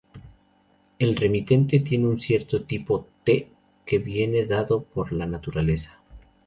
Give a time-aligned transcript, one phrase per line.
[0.97, 3.51] El remitente tiene un cierto tipo, t,
[3.85, 5.99] que viene dado por la naturaleza.